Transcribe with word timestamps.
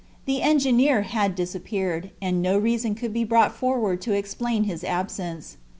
The 0.25 0.41
engineer 0.41 1.03
had 1.03 1.35
disappeared, 1.35 2.09
and 2.19 2.41
no 2.41 2.57
reason 2.57 2.95
could 2.95 3.13
be 3.13 3.23
brought 3.23 3.55
forward 3.55 4.01
to 4.01 4.13
explain 4.13 4.63
his 4.63 4.83
absence. 4.83 5.57